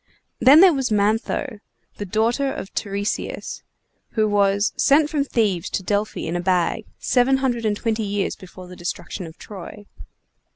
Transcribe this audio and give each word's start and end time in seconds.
Then 0.39 0.61
there 0.61 0.73
was 0.73 0.89
Mantho, 0.89 1.59
the 1.97 2.07
daughter 2.07 2.51
of 2.51 2.73
Tiresias, 2.73 3.61
who 4.13 4.27
was 4.27 4.73
sent 4.75 5.11
from 5.11 5.23
Thebes 5.23 5.69
to 5.69 5.83
Delphi 5.83 6.21
in 6.21 6.35
a 6.35 6.39
bag, 6.41 6.85
seven 6.97 7.37
hundred 7.37 7.67
and 7.67 7.77
twenty 7.77 8.01
years 8.01 8.35
before 8.35 8.65
the 8.67 8.75
destruction 8.75 9.27
of 9.27 9.37
Troy. 9.37 9.85